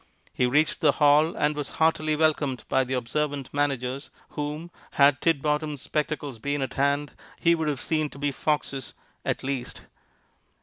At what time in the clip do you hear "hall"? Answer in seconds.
0.93-1.35